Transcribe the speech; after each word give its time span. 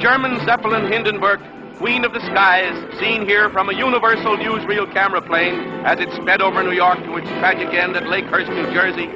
German 0.00 0.42
Zeppelin 0.46 0.90
Hindenburg, 0.90 1.40
Queen 1.76 2.06
of 2.06 2.14
the 2.14 2.20
Skies, 2.20 2.72
seen 2.98 3.26
here 3.26 3.50
from 3.50 3.68
a 3.68 3.74
Universal 3.74 4.38
newsreel 4.38 4.90
camera 4.94 5.20
plane 5.20 5.60
as 5.84 6.00
it 6.00 6.08
sped 6.14 6.40
over 6.40 6.62
New 6.62 6.72
York 6.72 7.04
to 7.04 7.18
its 7.18 7.28
tragic 7.38 7.68
end 7.74 7.94
at 7.94 8.04
Lakehurst, 8.04 8.48
New 8.48 8.72
Jersey, 8.72 9.08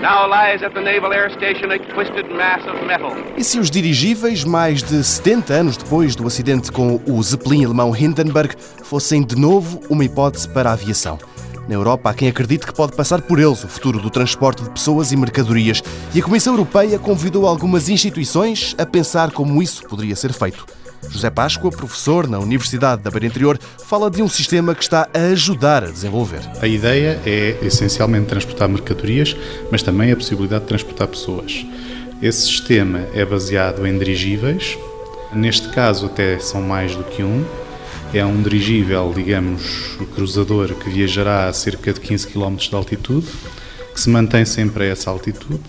now 0.00 0.26
lies 0.26 0.62
at 0.62 0.72
the 0.72 0.80
Naval 0.80 1.12
Air 1.12 1.28
Station 1.36 1.70
a 1.70 1.78
twisted 1.92 2.30
mass 2.30 2.66
of 2.66 2.82
metal. 2.86 3.12
E 3.36 3.44
se 3.44 3.58
os 3.58 3.70
dirigíveis, 3.70 4.42
mais 4.42 4.82
de 4.82 5.04
70 5.04 5.52
anos 5.52 5.76
depois 5.76 6.16
do 6.16 6.26
acidente 6.26 6.72
com 6.72 6.98
o 7.06 7.22
Zeppelin 7.22 7.66
alemão 7.66 7.94
Hindenburg, 7.94 8.56
fossem 8.82 9.22
de 9.22 9.36
novo 9.36 9.82
uma 9.90 10.02
hipótese 10.02 10.48
para 10.48 10.70
a 10.70 10.72
aviação? 10.72 11.18
Na 11.68 11.74
Europa 11.74 12.10
há 12.10 12.14
quem 12.14 12.28
acredite 12.28 12.66
que 12.66 12.74
pode 12.74 12.96
passar 12.96 13.22
por 13.22 13.38
eles 13.38 13.62
o 13.62 13.68
futuro 13.68 14.00
do 14.00 14.10
transporte 14.10 14.62
de 14.62 14.70
pessoas 14.70 15.12
e 15.12 15.16
mercadorias, 15.16 15.82
e 16.12 16.20
a 16.20 16.22
Comissão 16.22 16.54
Europeia 16.54 16.98
convidou 16.98 17.46
algumas 17.46 17.88
instituições 17.88 18.74
a 18.78 18.84
pensar 18.84 19.30
como 19.30 19.62
isso 19.62 19.86
poderia 19.86 20.16
ser 20.16 20.32
feito. 20.32 20.66
José 21.08 21.30
Páscoa, 21.30 21.70
professor 21.70 22.28
na 22.28 22.38
Universidade 22.38 23.02
da 23.02 23.10
Beira 23.10 23.26
Interior, 23.26 23.58
fala 23.86 24.10
de 24.10 24.22
um 24.22 24.28
sistema 24.28 24.74
que 24.74 24.82
está 24.82 25.08
a 25.12 25.18
ajudar 25.32 25.84
a 25.84 25.90
desenvolver. 25.90 26.40
A 26.60 26.66
ideia 26.66 27.20
é 27.26 27.56
essencialmente 27.62 28.26
transportar 28.26 28.68
mercadorias, 28.68 29.36
mas 29.70 29.82
também 29.82 30.12
a 30.12 30.16
possibilidade 30.16 30.62
de 30.62 30.68
transportar 30.68 31.08
pessoas. 31.08 31.64
Esse 32.20 32.42
sistema 32.42 33.00
é 33.14 33.24
baseado 33.24 33.86
em 33.86 33.98
dirigíveis, 33.98 34.78
neste 35.32 35.68
caso 35.70 36.06
até 36.06 36.38
são 36.38 36.62
mais 36.62 36.94
do 36.94 37.04
que 37.04 37.22
um. 37.22 37.44
É 38.12 38.24
um 38.24 38.42
dirigível, 38.42 39.12
digamos, 39.14 39.96
cruzador 40.14 40.74
que 40.74 40.90
viajará 40.90 41.48
a 41.48 41.52
cerca 41.52 41.92
de 41.92 42.00
15 42.00 42.28
km 42.28 42.56
de 42.56 42.74
altitude, 42.74 43.26
que 43.92 44.00
se 44.00 44.10
mantém 44.10 44.44
sempre 44.44 44.84
a 44.84 44.86
essa 44.88 45.10
altitude 45.10 45.60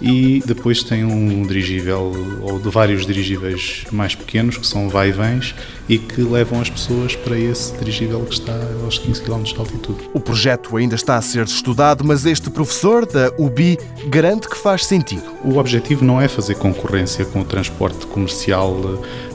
e 0.00 0.42
depois 0.46 0.82
tem 0.82 1.04
um 1.04 1.42
dirigível 1.42 2.12
ou 2.42 2.58
de 2.58 2.68
vários 2.70 3.06
dirigíveis 3.06 3.84
mais 3.92 4.14
pequenos 4.14 4.56
que 4.56 4.66
são 4.66 4.88
vai-vens 4.88 5.54
e 5.88 5.98
que 5.98 6.22
levam 6.22 6.60
as 6.60 6.70
pessoas 6.70 7.14
para 7.14 7.38
esse 7.38 7.76
dirigível 7.76 8.20
que 8.24 8.32
está 8.32 8.58
aos 8.84 8.98
15 8.98 9.22
km 9.22 9.42
de 9.42 9.58
altitude. 9.58 9.98
O 10.14 10.20
projeto 10.20 10.76
ainda 10.76 10.94
está 10.94 11.16
a 11.16 11.22
ser 11.22 11.44
estudado, 11.44 12.04
mas 12.04 12.24
este 12.24 12.48
professor 12.50 13.04
da 13.04 13.32
UBI 13.38 13.78
garante 14.08 14.48
que 14.48 14.56
faz 14.56 14.86
sentido. 14.86 15.24
O 15.44 15.58
objetivo 15.58 16.04
não 16.04 16.20
é 16.20 16.28
fazer 16.28 16.54
concorrência 16.54 17.24
com 17.24 17.40
o 17.40 17.44
transporte 17.44 18.06
comercial 18.06 18.76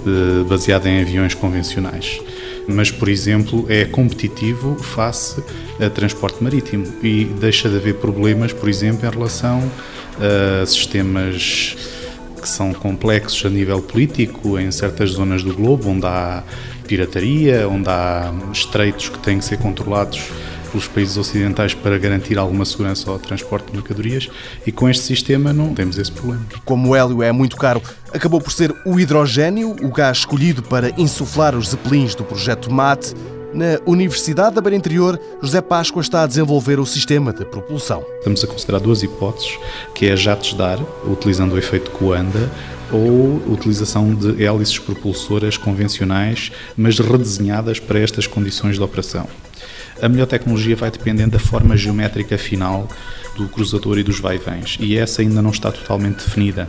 eh, 0.05 0.43
baseado 0.47 0.87
em 0.87 1.01
aviões 1.01 1.33
convencionais 1.33 2.19
mas, 2.67 2.89
por 2.89 3.09
exemplo, 3.09 3.65
é 3.69 3.85
competitivo 3.85 4.75
face 4.75 5.43
a 5.79 5.89
transporte 5.89 6.43
marítimo 6.43 6.85
e 7.03 7.25
deixa 7.25 7.69
de 7.69 7.77
haver 7.77 7.95
problemas, 7.95 8.53
por 8.53 8.69
exemplo, 8.69 9.07
em 9.07 9.11
relação 9.11 9.61
uh, 10.17 10.65
sistemas 10.65 11.75
que 12.41 12.49
são 12.49 12.73
complexos 12.73 13.45
a 13.45 13.49
nível 13.49 13.81
político 13.81 14.59
em 14.59 14.71
certas 14.71 15.11
zonas 15.11 15.43
do 15.43 15.53
globo, 15.53 15.89
onde 15.89 16.05
há 16.05 16.43
pirataria, 16.87 17.67
onde 17.67 17.89
há 17.89 18.31
estreitos 18.53 19.09
que 19.09 19.17
têm 19.19 19.39
que 19.39 19.45
ser 19.45 19.57
controlados 19.57 20.29
pelos 20.75 20.87
países 20.87 21.17
ocidentais 21.17 21.73
para 21.73 21.97
garantir 21.97 22.37
alguma 22.37 22.65
segurança 22.65 23.09
ao 23.09 23.17
transporte 23.17 23.67
de 23.67 23.73
mercadorias 23.73 24.29
e 24.65 24.71
com 24.71 24.89
este 24.89 25.03
sistema 25.03 25.53
não 25.53 25.73
temos 25.73 25.97
esse 25.97 26.11
problema. 26.11 26.45
Como 26.65 26.89
o 26.89 26.95
hélio 26.95 27.23
é 27.23 27.31
muito 27.31 27.55
caro, 27.55 27.81
acabou 28.13 28.41
por 28.41 28.51
ser 28.51 28.75
o 28.85 28.99
hidrogênio 28.99 29.75
o 29.81 29.89
gás 29.89 30.19
escolhido 30.19 30.61
para 30.61 30.91
insuflar 30.99 31.55
os 31.55 31.69
zeppelins 31.69 32.13
do 32.13 32.23
projeto 32.23 32.71
MAT 32.71 33.13
na 33.55 33.79
Universidade 33.85 34.53
da 34.53 34.61
Beira 34.61 34.75
Interior, 34.75 35.19
José 35.41 35.61
Páscoa 35.61 36.01
está 36.01 36.23
a 36.23 36.27
desenvolver 36.27 36.77
o 36.77 36.85
sistema 36.85 37.31
de 37.31 37.45
propulsão. 37.45 38.05
Estamos 38.17 38.43
a 38.43 38.47
considerar 38.47 38.79
duas 38.79 39.01
hipóteses, 39.01 39.57
que 39.95 40.07
é 40.07 40.15
jatos 40.15 40.53
de 40.53 40.61
ar, 40.61 40.77
utilizando 41.07 41.53
o 41.53 41.57
efeito 41.57 41.89
Coanda, 41.91 42.51
ou 42.91 43.41
utilização 43.51 44.13
de 44.13 44.43
hélices 44.43 44.77
propulsoras 44.77 45.57
convencionais, 45.57 46.51
mas 46.75 46.99
redesenhadas 46.99 47.79
para 47.79 47.99
estas 47.99 48.27
condições 48.27 48.75
de 48.75 48.83
operação. 48.83 49.25
A 50.01 50.09
melhor 50.09 50.27
tecnologia 50.27 50.75
vai 50.75 50.91
dependendo 50.91 51.31
da 51.31 51.39
forma 51.39 51.77
geométrica 51.77 52.37
final 52.37 52.87
do 53.37 53.47
cruzador 53.47 53.97
e 53.97 54.03
dos 54.03 54.19
vai-vens, 54.19 54.77
e 54.81 54.97
essa 54.97 55.21
ainda 55.21 55.41
não 55.41 55.51
está 55.51 55.71
totalmente 55.71 56.17
definida. 56.17 56.67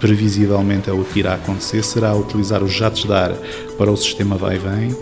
Previsivelmente, 0.00 0.90
o 0.90 1.04
que 1.04 1.20
irá 1.20 1.34
acontecer 1.34 1.84
será 1.84 2.14
utilizar 2.14 2.62
os 2.62 2.72
jatos 2.72 3.04
de 3.04 3.12
ar 3.12 3.32
para 3.78 3.90
o 3.90 3.96
sistema 3.96 4.36
vai-vem 4.36 4.94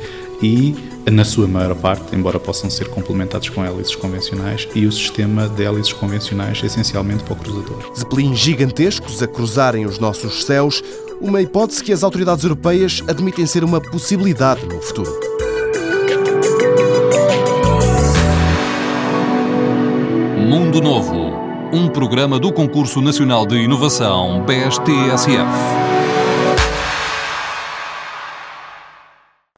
e, 0.43 0.75
na 1.11 1.25
sua 1.25 1.47
maior 1.47 1.75
parte, 1.75 2.15
embora 2.15 2.39
possam 2.39 2.69
ser 2.69 2.89
complementados 2.89 3.49
com 3.49 3.65
hélices 3.65 3.95
convencionais, 3.95 4.69
e 4.75 4.87
o 4.87 4.93
sistema 4.93 5.49
de 5.49 5.65
hélices 5.65 5.93
convencionais 5.93 6.63
essencialmente 6.63 7.23
para 7.25 7.35
o 7.35 7.37
cruzador. 7.37 7.93
Zeppelins 7.97 8.39
gigantescos 8.39 9.23
a 9.23 9.27
cruzarem 9.27 9.87
os 9.87 9.99
nossos 9.99 10.45
céus, 10.45 10.83
uma 11.21 11.41
hipótese 11.41 11.83
que 11.83 11.93
as 11.93 12.03
autoridades 12.03 12.45
europeias 12.45 13.03
admitem 13.07 13.47
ser 13.47 13.63
uma 13.63 13.81
possibilidade 13.81 14.67
no 14.67 14.81
futuro. 14.83 15.13
Mundo 20.49 20.83
Novo, 20.83 21.33
um 21.73 21.89
programa 21.89 22.39
do 22.39 22.53
Concurso 22.53 23.01
Nacional 23.01 23.47
de 23.47 23.57
Inovação 23.57 24.45
BSTSF. 24.45 26.02